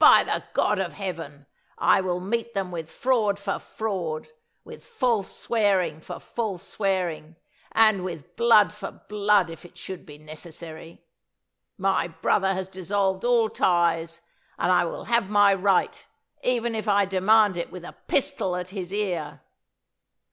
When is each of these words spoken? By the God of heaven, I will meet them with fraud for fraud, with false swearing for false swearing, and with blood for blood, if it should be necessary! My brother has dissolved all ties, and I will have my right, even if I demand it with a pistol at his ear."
By 0.00 0.24
the 0.24 0.42
God 0.54 0.80
of 0.80 0.94
heaven, 0.94 1.46
I 1.78 2.00
will 2.00 2.18
meet 2.18 2.52
them 2.52 2.72
with 2.72 2.90
fraud 2.90 3.38
for 3.38 3.60
fraud, 3.60 4.26
with 4.64 4.84
false 4.84 5.30
swearing 5.30 6.00
for 6.00 6.18
false 6.18 6.66
swearing, 6.66 7.36
and 7.70 8.02
with 8.04 8.34
blood 8.34 8.72
for 8.72 9.00
blood, 9.08 9.50
if 9.50 9.64
it 9.64 9.78
should 9.78 10.04
be 10.04 10.18
necessary! 10.18 11.04
My 11.76 12.08
brother 12.08 12.54
has 12.54 12.66
dissolved 12.66 13.24
all 13.24 13.48
ties, 13.48 14.20
and 14.58 14.72
I 14.72 14.84
will 14.84 15.04
have 15.04 15.30
my 15.30 15.54
right, 15.54 16.04
even 16.42 16.74
if 16.74 16.88
I 16.88 17.04
demand 17.04 17.56
it 17.56 17.70
with 17.70 17.84
a 17.84 17.94
pistol 18.08 18.56
at 18.56 18.70
his 18.70 18.92
ear." 18.92 19.42